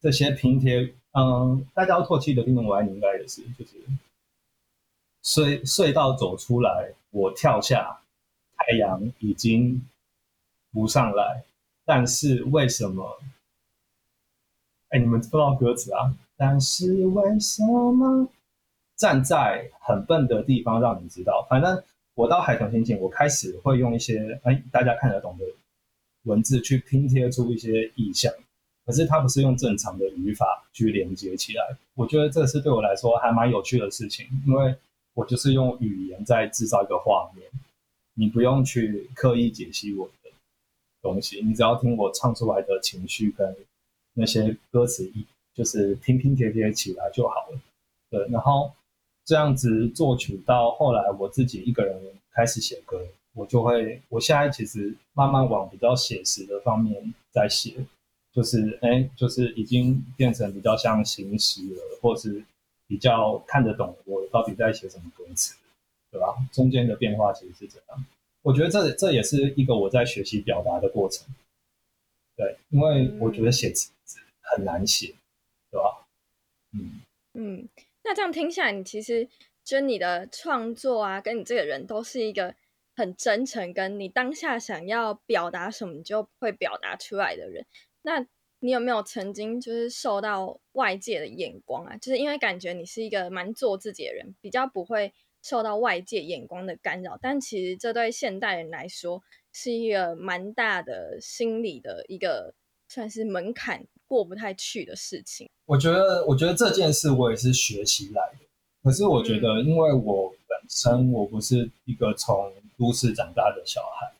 [0.00, 0.94] 这些拼贴。
[1.10, 3.74] 嗯，大家要唾弃的地方，我爱你应该也是，就是
[5.24, 7.98] 隧隧道走出来，我跳下，
[8.56, 9.84] 太阳已经
[10.70, 11.42] 不上来，
[11.84, 13.18] 但是为什么？
[14.90, 16.14] 哎，你们不知道歌词啊？
[16.38, 18.26] 但是为什么
[18.96, 21.46] 站在很笨的地方让你知道？
[21.50, 21.82] 反正。
[22.14, 25.44] 我到海豚星星，我开始会用一些哎大家看得懂的
[26.24, 28.32] 文字去拼贴出一些意象，
[28.84, 31.62] 可是它不是用正常的语法去连接起来。
[31.94, 34.74] 我觉得这是对我来说还蛮有趣的事情，因为
[35.14, 37.46] 我就是用语言在制造一个画面，
[38.14, 40.30] 你不用去刻意解析我的
[41.00, 43.54] 东西，你只要听我唱出来的情绪跟
[44.14, 45.24] 那些歌词意
[45.58, 47.60] 就是拼拼贴贴起来就好了。
[48.08, 48.72] 对，然后
[49.24, 52.00] 这样子作曲到后来，我自己一个人
[52.32, 57.74] 开始写歌，我就会，我现在其实慢慢往比较写实的方面在写，
[58.32, 62.44] 就是哎，就是已经变成比较像行诗了，或是。
[62.90, 65.54] 比较看得懂我到底在写什么歌词，
[66.10, 66.34] 对吧？
[66.50, 68.06] 中间的变化其实是这样。
[68.40, 71.28] 我觉得这这也是一个我在学习表达的过程。
[72.34, 73.90] 对，因为我觉得写词
[74.40, 75.14] 很难写，
[75.70, 76.06] 对吧？
[76.72, 77.02] 嗯
[77.34, 77.68] 嗯，
[78.04, 79.28] 那这样听下来，你其实
[79.62, 82.54] 就你的创作啊，跟你这个人都是一个
[82.96, 87.64] 很真诚，跟你当下想要表达什么，你就会表达出来的人。
[88.02, 88.26] 那
[88.60, 91.96] 你有没有曾经就是受到外界的眼光啊？
[91.98, 97.16] 就是因为感觉你是一个蛮做自己的人，比较不会受到外界眼光的干扰。
[97.22, 102.54] 但其实这对现代人来说是一个蛮大的心理的一个
[102.88, 105.48] 算是门槛过不太去的事情。
[105.66, 108.38] 我觉得，我觉得这件事我也是学习来的。
[108.82, 114.10] 可是我觉得，因为我本身我不是一个从都市长大的小孩，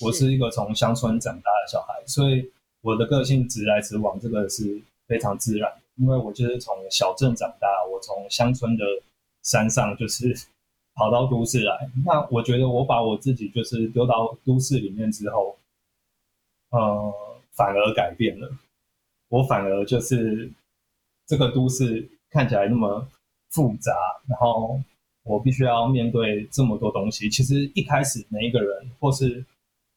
[0.00, 2.48] 我是一个从乡村长大的小孩，所以。
[2.80, 8.84] 我的个性直来直往，这个是非常自然的，因为我就是从小镇长大，我从乡村的
[9.42, 10.32] 山上就是
[10.94, 11.90] 跑到都市来。
[12.06, 15.56] 那我觉得我把我自己就是丢到都市里面之后，
[16.70, 17.12] 呃，
[17.50, 18.48] 反而改变了。
[19.28, 20.50] 我反而就是
[21.26, 23.08] 这个都市看起来那么
[23.50, 23.92] 复杂，
[24.28, 24.80] 然后
[25.22, 27.28] 我必须要面对这么多东西。
[27.30, 29.44] 其实一开始每一个人或是。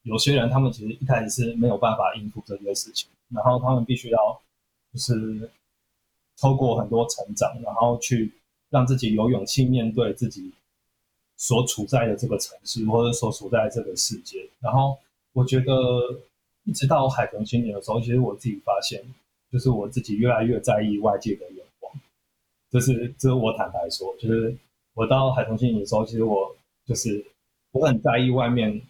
[0.04, 4.42] 有些人他们其实一开始是没有办法应付这些事情，然后他们必须要
[4.92, 5.48] 就是
[6.40, 8.34] 透过很多成长，然后去
[8.72, 10.52] 让自己有勇气面对自己
[11.38, 14.50] 所处在的这个城市或者所处在这个世界。
[14.60, 14.98] 然后
[15.34, 15.74] 我觉得
[16.64, 19.04] 一直到海豚青年的时候，其实我自己发现，
[19.52, 21.94] 就是我自己越来越在意外界的眼光。
[22.70, 24.56] 这是这是我坦白说，就是
[24.94, 27.26] 我到海豚青年的时候，其实我就是
[27.72, 28.82] 我很在意外面。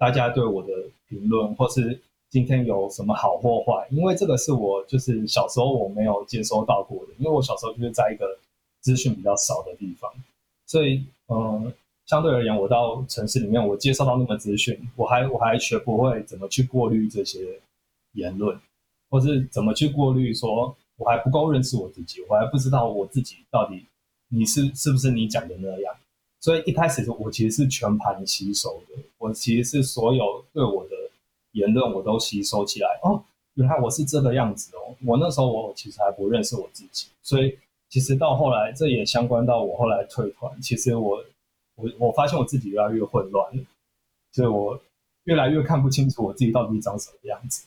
[0.00, 0.72] 大家对我的
[1.10, 2.00] 评论，或是
[2.30, 8.38] 今天有什么好或坏，因为这个是我就是小时候我没有接收到过的，因为我小时候就是在一个
[8.80, 10.10] 资讯比较少的地方，
[10.64, 11.70] 所以嗯，
[12.06, 17.60] 相对而言，我到城市里面，我接受到那么资讯，我还我还学不会怎么去过滤这些
[18.12, 18.58] 言论，
[19.10, 23.84] 或是怎么去过滤，说我还不够认识我自己，我还不知道我自己到底
[24.28, 25.94] 你是是不是你讲的那样。
[26.40, 30.90] 所以一开始我其实是全盘吸收的，我其实是所有对我的
[31.52, 32.98] 言论我都吸收起来。
[33.02, 33.22] 哦，
[33.54, 34.94] 原来我是这个样子哦。
[35.04, 37.58] 我那时候我其实还不认识我自己，所以
[37.90, 40.50] 其实到后来这也相关到我后来退团。
[40.62, 41.22] 其实我
[41.74, 43.52] 我我发现我自己越来越混乱，
[44.32, 44.80] 所以我
[45.24, 47.66] 越来越看不清楚我自己到底长什么样子。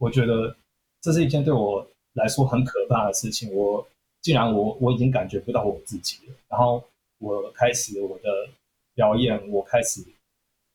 [0.00, 0.56] 我觉得
[1.00, 3.54] 这是一件对我来说很可怕的事情。
[3.54, 3.86] 我
[4.20, 6.82] 既然我我已经感觉不到我自己了，然后。
[7.22, 8.48] 我开始我的
[8.94, 10.02] 表演，我开始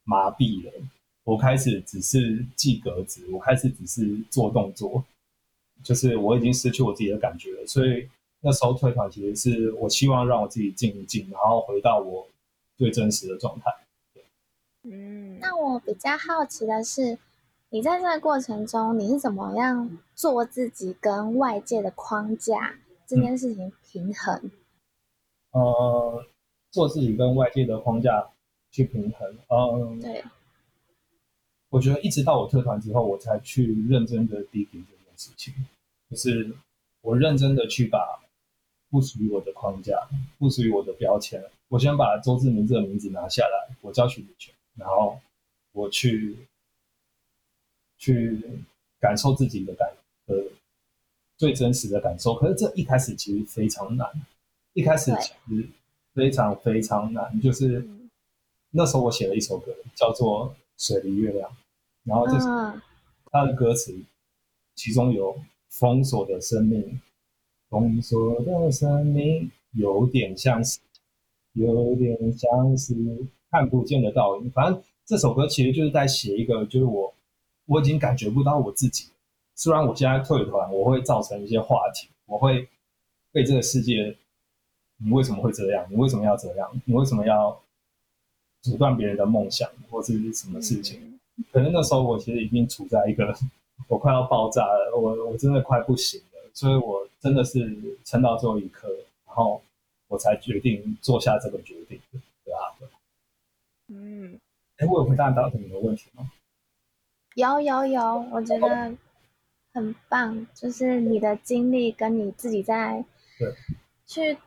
[0.04, 0.72] 麻痹了，
[1.24, 5.04] 我开始只是记格子，我开始只是做动作，
[5.84, 7.66] 就是我已经失去我自己的感觉了。
[7.66, 8.08] 所以
[8.42, 12.28] 那时候退团，其实是我希望让我自己静一静，然后回到我
[12.78, 13.72] 最真实的状态。
[14.84, 17.18] 嗯，那我比较好奇的是，
[17.76, 24.50] 你在这个过程中，你是怎么样做自己跟外界的框架这件事情平衡？
[25.52, 26.26] 呃。
[26.72, 28.30] 做自己跟外界的框架
[28.72, 30.24] 去平衡，嗯，对。
[31.70, 35.54] 我觉得一直到我退团之后，我才去认真的批评这件事情，
[36.10, 36.56] 就是
[37.02, 38.22] 我认真的去把
[38.90, 40.08] 不属于我的框架、
[40.38, 45.20] 不属于我的标签，我先把周志明这个名字拿下来，我交取权，然后
[45.74, 46.38] 我去
[47.98, 48.42] 去
[49.00, 49.90] 感受自己的感
[50.28, 50.36] 呃
[51.38, 52.36] 最真实的感受。
[52.36, 54.10] 可是这一开始其实非常难，
[54.74, 55.68] 一开始其实。
[56.16, 57.86] 非常非常难，就是
[58.72, 61.50] 那时候我写了一首歌，叫做《水里月亮》，
[62.06, 62.46] 然后就是
[63.30, 63.94] 它的歌词，
[64.76, 67.02] 其中有封锁的生命，
[67.70, 70.80] 封锁的生命有点像是，
[71.52, 72.96] 有点像是
[73.52, 74.50] 看不见的倒影。
[74.52, 77.14] 反正这首歌其实就是在写一个，就是我
[77.66, 79.10] 我已经感觉不到我自己，
[79.56, 82.68] 虽然我现在退团，我会造成一些话题，我会
[83.32, 84.16] 被这个世界。
[84.98, 85.86] 你为什么会这样？
[85.90, 86.82] 你为什么要这样？
[86.86, 87.62] 你为什么要
[88.62, 91.20] 阻断别人的梦想，或是什么事情？
[91.52, 93.36] 可能那时候我其实已经处在一个
[93.90, 98.88] 我快要爆炸了，我我真的快不行了，所以我真的是撑到最后一刻，
[99.26, 99.62] 然后
[100.08, 102.22] 我才决定做下这个决定对。
[103.88, 104.40] 嗯，
[104.78, 106.32] 哎，我有回答到你的问题吗？
[107.36, 108.96] 有有有，我觉得
[109.74, 113.04] 很棒，就是你的经历跟你自己在
[113.38, 113.54] 对
[114.06, 114.38] 去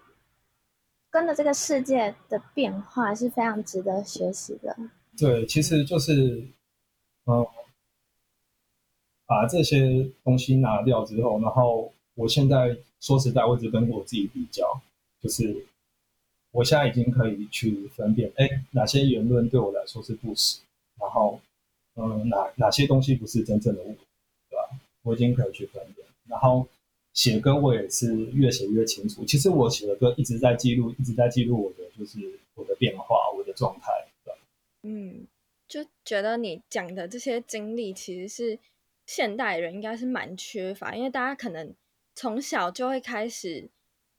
[1.11, 4.75] 跟着这个世界的变化是非常值得学习的。
[5.19, 6.43] 对，其实就是，
[7.27, 7.47] 嗯，
[9.27, 14.81] 把这些东西拿掉之后，然后我现在说实在，我只跟我自己比较，
[15.21, 15.67] 就是
[16.53, 20.61] 我现在已经可以去分辨，哎，哪些言论对我来说是不实，
[20.99, 21.39] 然后，
[22.01, 24.71] 嗯，哪哪些东西不是真正的我，对吧？
[25.03, 26.07] 我已经可以去分辨。
[26.29, 26.65] 然后
[27.13, 29.25] 写歌我也是越写越清楚。
[29.25, 33.91] 其实我写的歌一直在记录，一直在记录我的就是我的变化，我的状态，
[34.25, 34.39] 对吧？
[34.83, 35.27] 嗯，
[35.67, 38.59] 就觉得你讲的这些经历其实是
[39.05, 41.75] 现代人应该是蛮缺乏，因为大家可能
[42.15, 43.69] 从小就会开始，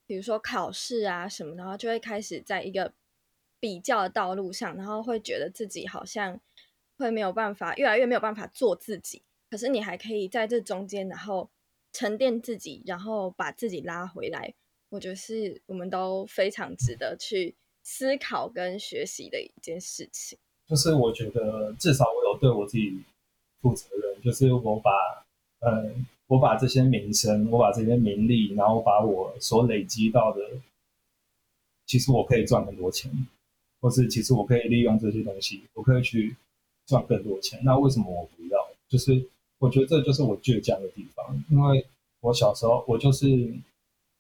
[0.05, 2.91] 比如说考试啊什么，然后就会开始在一个
[3.59, 6.39] 比较的道路上，然后会觉得自己好像
[6.99, 9.21] 会没有办法，越来越没有办法做自己。
[9.49, 11.49] 可是你还可以在这中间，然后
[11.93, 14.53] 沉淀自己，然后把自己拉回来。
[14.89, 20.37] 我觉得是我们都非常值得去思考跟学习的一件事情。
[20.67, 23.01] 就是我觉得至少我有对我自己
[23.61, 24.91] 负责任，就是我把，
[25.61, 30.41] 嗯，我把这些名声，我把这些名利，然后把我所累积到的，
[31.85, 33.11] 其实我可以赚很多钱，
[33.81, 36.35] 或是其实我可以利用这些东西，我可以去
[36.89, 37.59] 赚更多钱。
[37.63, 38.59] 那为什么我不要？
[38.89, 39.23] 就是
[39.59, 41.85] 我觉得这就是我倔强的地方，因为
[42.21, 43.53] 我小时候我就是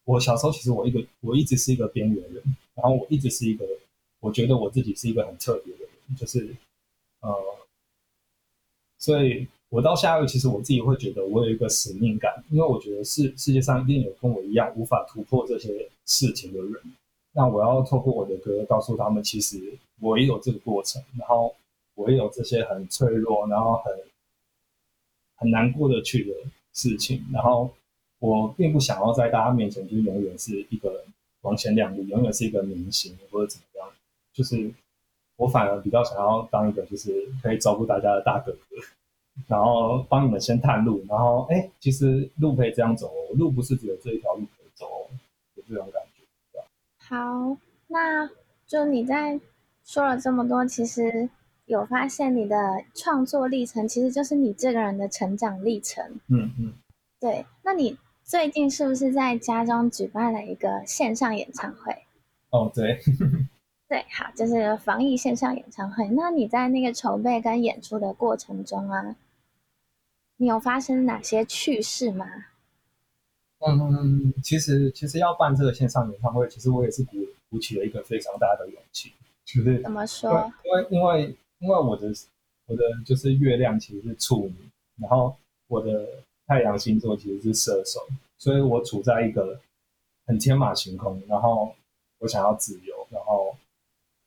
[0.05, 2.43] 我小时候其实我一个我一直是一个边缘人，
[2.75, 3.65] 然后我一直是一个
[4.19, 6.55] 我觉得我自己是一个很特别的人，就是
[7.21, 7.35] 呃，
[8.99, 16.73] 所以我到下一个其实我自己会觉得我有一个使命感，因为我觉得世世界上一定有跟我一样无法突破这些事情的人，
[17.31, 21.55] 那我要透过我的歌告诉他们，其实我也有这个过程，然后
[21.99, 23.93] 我也有这些很脆弱，然后很
[25.35, 26.33] 很难过得去的
[26.73, 27.69] 事情，然后
[28.19, 31.03] 我并不想要在大家面前就永远是一个
[31.41, 33.91] 光鲜亮丽，永远是一个明星或者怎么样，
[34.31, 34.71] 就是
[35.35, 38.77] 我反而比较想要当一个就是可以照顾大家的大哥哥，
[39.47, 44.87] 然后帮你们先探路，然后哎，其实路可以这样走，路不是只有这一条路可以走，
[45.55, 46.63] 有这种感觉。
[46.97, 47.57] 好，
[47.87, 48.29] 那
[48.67, 49.37] 就你在
[49.83, 51.29] 说了这么多，其实
[51.69, 56.03] 有发现你的创作历程，其实就是你这个人的成长历程。
[56.27, 56.73] 嗯嗯，
[57.19, 61.95] 对，那你最近是不是在家中举办了一个线上演唱会？
[62.49, 62.99] 哦对，
[63.87, 66.07] 对，好，就是防疫线上演唱会。
[66.07, 69.15] 那你在那个筹备跟演出的过程中啊，
[70.37, 72.25] 你有发生哪些趣事吗？
[73.59, 77.17] 嗯，其实其实要办这个线上演唱会，其实我也是鼓
[77.51, 79.13] 鼓起了一个非常大的勇气，
[79.45, 80.51] 就是怎么说？
[80.63, 82.11] 因为因为因为我的
[82.65, 84.55] 我的就是月亮其实是处女，
[84.97, 85.35] 然后
[85.67, 86.07] 我的
[86.47, 87.99] 太阳星座其实是射手，
[88.37, 89.59] 所以我处在一个
[90.25, 91.73] 很天马行空，然后
[92.19, 93.55] 我想要自由，然后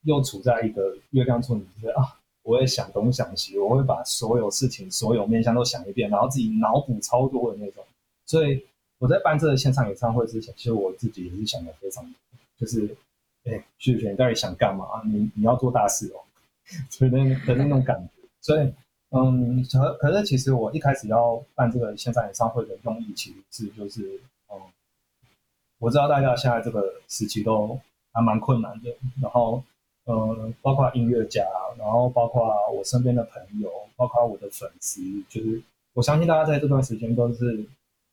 [0.03, 7.85] 又处在一个月亮处女，就是啊，我会想东想西，我会把所有事情、所有面向都想一遍，然后自己脑补超多的那种。
[8.27, 8.65] 所以
[8.99, 12.13] 我在办这个线上演唱会之前，其实我自己也是想的非常多，
[12.59, 12.97] 就是，
[13.45, 15.03] 哎，徐雪，你到底想干嘛？
[15.05, 16.21] 你你要做大事哦，
[16.91, 18.29] 所以那的那种感觉。
[18.41, 18.73] 所以，
[19.11, 24.21] 嗯，可可是其实我一开始要办这个线上演唱会的用意，其实是就是，
[24.51, 24.59] 嗯，
[25.79, 27.79] 我知道大家现在这个时期都
[28.13, 29.63] 还蛮困难的，然后，
[30.07, 31.45] 嗯，包括音乐家，
[31.79, 35.63] 然后包括我身边的朋友，包括我的粉丝，就是
[35.95, 37.65] 我相信大家在这段时间都是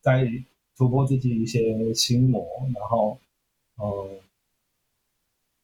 [0.01, 0.29] 在
[0.77, 3.17] 突破自己一些心魔，然后，
[3.81, 4.09] 嗯，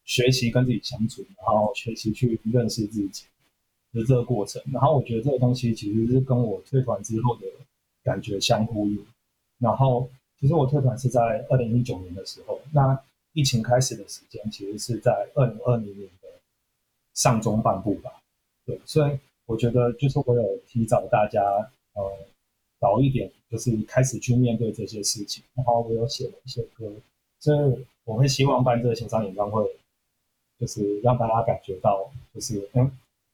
[0.05, 3.23] 学习跟自己相处，然后学习去认识自己
[3.91, 4.61] 的这个过程。
[4.71, 7.47] 然后我觉得这个东西其实是跟我退团之后的
[8.03, 9.05] 感觉相呼应。
[9.57, 12.97] 然后其实我退团是在二零一九年的时候，那
[13.33, 16.27] 疫情开始的时间其实是在二零二零年的
[17.13, 18.21] 上中半部吧。
[18.65, 21.41] 对，所以我觉得就是我有提早大家
[21.93, 22.01] 呃
[22.79, 25.43] 早一点，就是开始去面对这些事情。
[25.53, 26.91] 然后我有写了一些歌，
[27.39, 29.63] 所以我会希望办这个线上演唱会，
[30.59, 32.91] 就是让大家感觉到，就是嗯，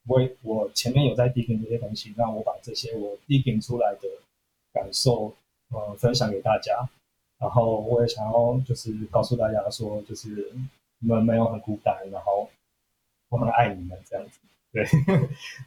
[0.07, 4.07] 我我前面有在体验这些东西，那我把这些我体验出来的
[4.73, 5.33] 感受，
[5.69, 6.89] 呃，分享给大家。
[7.39, 10.51] 然后我也想要就是告诉大家说，就是
[10.99, 12.47] 你们没有很孤单，然后
[13.29, 14.39] 我很爱你们这样子。
[14.71, 14.85] 对，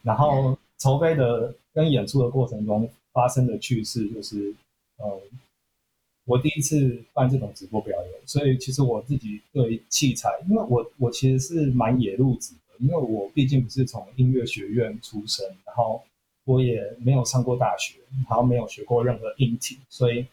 [0.02, 4.54] 然后筹备的跟演出的过程中发生的趣事就是，
[4.96, 5.20] 呃，
[6.26, 16.02] 我第一次办这种直播表演，所以其实我自己对器材，因为我我其实是蛮野路子的，因为我毕竟不是从音乐学院出身，然后
[16.46, 17.98] 我也没有上过大学，
[18.28, 20.24] 然后没有学过任何硬体，所以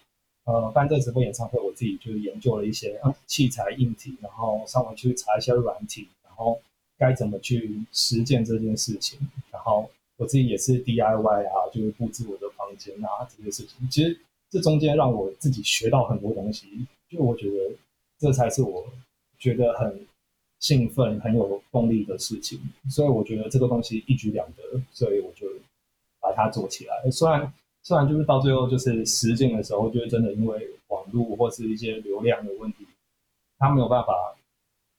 [0.46, 6.58] 呃办这直播演唱会，我自己就研究了一些器材硬体，然后上网去查一些软体，然后
[6.98, 9.20] 该怎么去实践这件事情，
[9.52, 14.18] 然后我自己也是 DIY 啊，就是布置我的房间啊这些事情，其实。
[14.52, 16.68] 这中间让我自己学到很多东西，
[17.10, 17.74] 就我觉得
[18.20, 18.86] 这才是我
[19.40, 20.06] 觉得很
[20.60, 22.60] 兴奋、很有动力的事情。
[22.90, 25.48] 所以我觉得这个东西一举两得，所以我就
[26.20, 27.10] 把它做起来。
[27.10, 32.86] 虽然虽然就是到最后就是实践的时候，就是真的因为网络或是一些流量的问题，
[33.58, 34.36] 他没有办法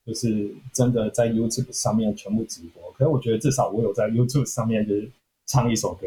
[0.06, 2.90] 就是真的在 YouTube 上面全部直播。
[2.92, 5.10] 可是我觉得至少我有在 YouTube 上面就是
[5.44, 6.06] 唱一首歌。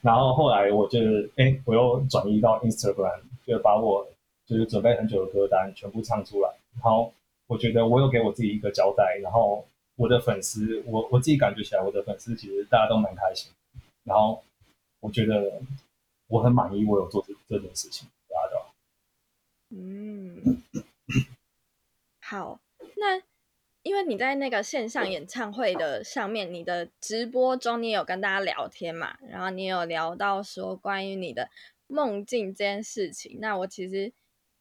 [0.00, 0.98] 然后后来我就
[1.36, 4.06] 哎，我又转移到 Instagram，就把我
[4.46, 6.50] 就是准备很久的歌单全部唱出来。
[6.74, 7.12] 然后
[7.46, 9.18] 我觉得我有给我自己一个交代。
[9.22, 13.50] 然后我的粉丝，我我自己感觉起来，我的粉丝其实大家都蛮开心。
[14.04, 14.42] 然后
[15.00, 15.60] 我觉得
[16.28, 18.60] 我很满意，我有做这这件事情，大家都
[19.70, 20.62] 嗯，
[22.22, 22.58] 好，
[23.88, 29.16] 因为你在那个线上演唱会的上面，你的直播中你有跟大家聊天嘛？
[29.30, 31.48] 然后你有聊到说关于你的
[31.86, 33.38] 梦境这件事情。
[33.40, 34.12] 那我其实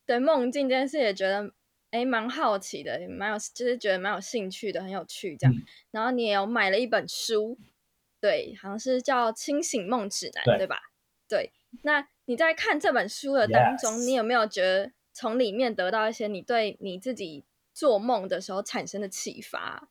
[0.05, 1.51] 对梦境这件事也觉得
[1.91, 5.53] 哎蛮好奇的，蛮有就是觉得蛮有兴趣的，很有趣这样。
[5.91, 7.59] 然后你也有买了一本书，
[8.21, 10.79] 对，好像是叫《清醒梦指南》，对吧？
[11.27, 11.51] 对。
[11.83, 17.43] 那你在看这本书的当中，你有没有觉得从里面得到一些你对你自己？
[17.77, 19.87] 做梦的时候产生的启发，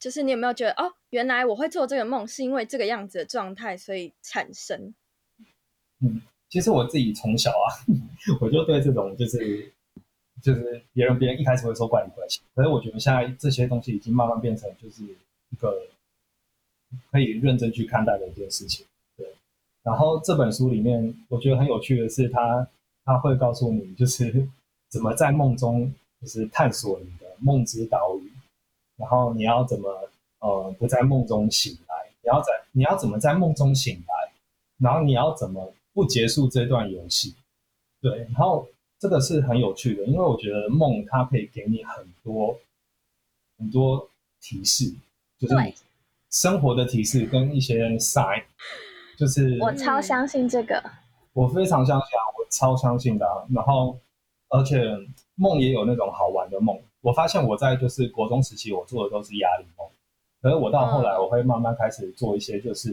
[0.00, 4.92] 就是你有没有觉得哦，原来我会做这个梦是因为这个样子的状态，所以产生。
[6.00, 7.66] 嗯，其实我自己从小啊，
[8.42, 9.72] 我就对这种就是
[10.42, 15.80] 就是别人别人一开始会说怪里怪气，可是我觉得现在这些东西已经慢慢变成就是一个
[17.12, 18.84] 可以认真去看待的一件事情。
[19.16, 19.24] 对，
[19.84, 22.68] 然后这本书里面我觉得很有趣的是，他
[23.04, 24.48] 他会告诉你就是
[24.88, 25.94] 怎么在梦中。
[26.20, 28.32] 就是探索你的梦之岛屿，
[28.96, 30.10] 然后你要怎么
[30.40, 32.10] 呃不在梦中醒来？
[32.22, 34.32] 你要在你要怎么在梦中醒来？
[34.78, 37.36] 然后你要怎么不结束这段游戏？
[38.00, 38.66] 对，然后
[38.98, 42.58] 这个是很有趣的，因为我觉得梦它可以给你很多
[43.56, 44.08] 很多
[44.40, 44.92] 提示，
[45.38, 45.54] 就是
[46.30, 48.42] 生活的提示跟一些 sign，
[49.16, 50.82] 就是我超相信这个，
[51.32, 53.96] 我非常相信啊，我超相信的，然后
[54.48, 54.82] 而且。
[55.40, 59.88] 梦也有那种好玩的梦，我发现我在就是国中时期，我做的都是压力梦，
[60.42, 62.92] 可是我到后来，我会慢慢开始做一些就是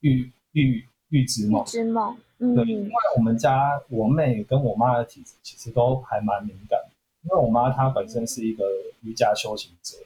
[0.00, 1.62] 预预预知梦。
[1.64, 6.78] 预知梦，对，因为我们家我妹跟我妈的体质其实都还蛮敏感，
[7.24, 8.64] 因为我妈她本身是一个
[9.02, 9.98] 瑜伽修行者，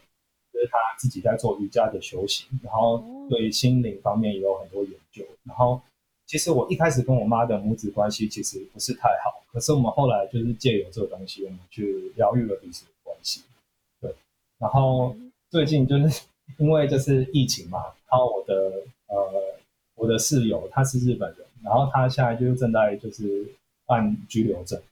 [0.52, 5.80] 就是她自己在做瑜伽的修行，然后对心灵方面也有很多研究，然后。
[6.26, 13.42] 其实我一开始跟我妈的母子关系其实不是太好，可是我们后来就是借由这个东西，我们去疗愈了彼此的关系。
[14.00, 14.12] 对，
[14.58, 15.14] 然后
[15.48, 16.22] 最近就是
[16.58, 17.78] 因为就是疫情嘛，
[18.10, 18.54] 然后我的
[19.06, 19.16] 呃
[19.94, 23.46] 我的室友他是日本人，然后他现在就正在就是
[23.86, 24.82] 办居留证，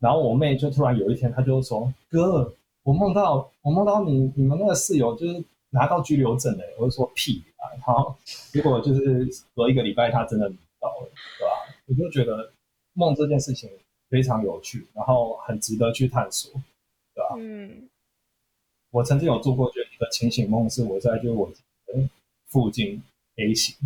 [0.00, 2.52] 然后我妹就突然有一天，她就说：“哥，
[2.82, 8.12] 我梦到我梦到你你们那个室友就是拿到居留证嘞。”我就说：“屁啊！”然后
[8.50, 10.52] 结果就是隔一个礼拜，他真的。
[10.82, 11.08] 到了，
[11.38, 11.74] 对吧？
[11.86, 12.52] 我就觉得
[12.94, 13.70] 梦这件事情
[14.10, 16.50] 非常有趣，然后很值得去探索，
[17.14, 17.36] 对吧？
[17.38, 17.88] 嗯，
[18.90, 21.48] 我曾经有做过就一个清醒梦，是我在就我
[22.48, 23.00] 附近
[23.36, 23.76] A 型，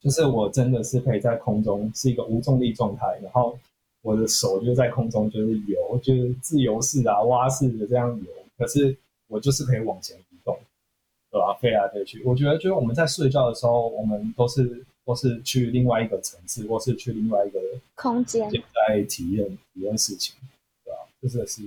[0.00, 3.58] 就是我真的是可以在空中是一个无重力状态，然后
[4.00, 8.96] 我的手就在空中就是游，就是自由式啊蛙式的这样游，可是
[9.28, 10.58] 我就是可以往前移动，
[11.30, 11.52] 对吧？
[11.60, 14.82] 飞来飞去，我觉得就是我们在睡觉的时候，我们都是。
[15.06, 17.60] 或是去另外一个层次，或是去另外一个
[17.94, 20.34] 空间，在体验体验事情，
[20.84, 20.98] 对吧？
[21.22, 21.62] 就是是，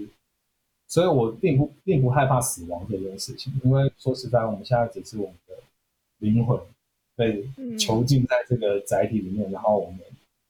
[0.89, 5.55] 所以我并不并不害怕死亡这件事情，因为说实在，我们现在只是我们的
[6.17, 6.59] 灵魂
[7.15, 9.99] 被囚禁在这个载体里面，然后我们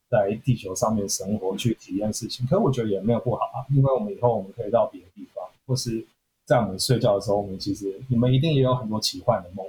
[0.09, 2.43] 在地球上面生活去体验事情。
[2.47, 6.03] 可是我觉得也没有不好啊，因为我们以后我们可以到别的地方，或是
[6.45, 9.63] 在我们睡觉的时候，我们其实你们一定也有很多奇幻的梦。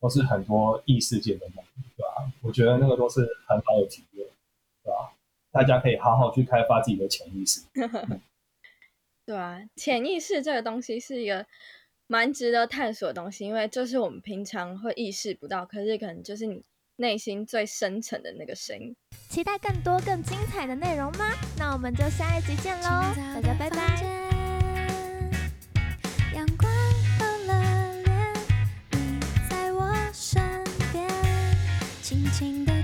[0.00, 1.64] 都是很多异世界的梦，
[1.96, 2.32] 对吧？
[2.42, 4.26] 我觉得那个都是很好的体验，
[4.82, 5.12] 对吧？
[5.50, 7.62] 大家可以好好去开发自己的潜意识。
[9.24, 11.44] 对啊，潜意识这个东西是一个
[12.06, 16.62] 蛮值得探索的东西，因为就是我们平常会意识不到，可是可能就是你
[16.96, 18.94] 内心最深沉的那个声音。
[19.28, 21.32] 期待更多更精彩的内容吗？
[21.58, 23.02] 那我们就下一集见喽，
[23.34, 24.25] 大家拜拜。
[32.26, 32.75] 轻轻的